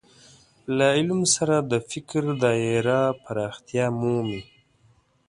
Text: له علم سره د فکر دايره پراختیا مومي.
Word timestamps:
له 0.75 0.85
علم 0.95 1.21
سره 1.35 1.55
د 1.71 1.73
فکر 1.89 2.23
دايره 2.43 3.01
پراختیا 3.23 3.85
مومي. 3.99 4.41